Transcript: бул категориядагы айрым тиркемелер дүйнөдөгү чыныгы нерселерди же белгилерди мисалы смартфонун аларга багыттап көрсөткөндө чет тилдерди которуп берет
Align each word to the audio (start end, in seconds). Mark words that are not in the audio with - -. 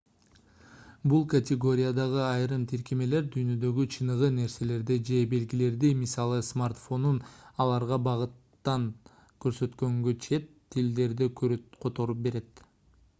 бул 1.11 1.19
категориядагы 1.33 2.21
айрым 2.27 2.63
тиркемелер 2.71 3.27
дүйнөдөгү 3.35 3.85
чыныгы 3.97 4.29
нерселерди 4.39 4.97
же 5.11 5.19
белгилерди 5.35 5.93
мисалы 6.01 6.41
смартфонун 6.49 7.21
аларга 7.67 8.01
багыттап 8.09 8.89
көрсөткөндө 9.47 10.17
чет 10.27 10.53
тилдерди 10.77 11.29
которуп 11.87 12.29
берет 12.29 12.67